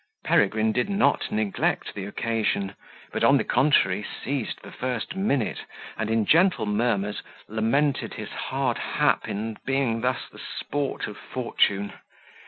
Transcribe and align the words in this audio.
Peregrine 0.23 0.71
did 0.71 0.89
not 0.89 1.31
neglect 1.31 1.93
the 1.93 2.05
occasion; 2.05 2.73
but, 3.13 3.23
on 3.23 3.37
the 3.37 3.43
contrary, 3.43 4.03
seized 4.03 4.63
the 4.63 4.71
first 4.71 5.15
minute, 5.15 5.63
and, 5.95 6.09
in 6.09 6.25
gentle 6.25 6.65
murmurs, 6.65 7.21
lamented 7.47 8.15
his 8.15 8.29
hard 8.31 8.79
hap 8.79 9.27
in 9.27 9.59
being 9.63 10.01
thus 10.01 10.21
the 10.31 10.41
sport 10.59 11.05
of 11.05 11.17
fortune. 11.19 11.93